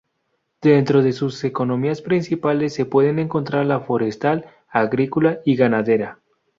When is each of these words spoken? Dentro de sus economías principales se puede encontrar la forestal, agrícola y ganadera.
Dentro 0.63 1.03
de 1.03 1.13
sus 1.13 1.43
economías 1.43 2.01
principales 2.01 2.73
se 2.73 2.87
puede 2.87 3.21
encontrar 3.21 3.67
la 3.67 3.81
forestal, 3.81 4.47
agrícola 4.71 5.41
y 5.45 5.55
ganadera. 5.55 6.17